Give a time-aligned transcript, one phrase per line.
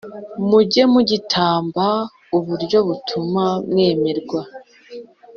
[0.49, 1.87] Mujye mugitamba
[2.37, 4.41] uburyo butuma mwemerwa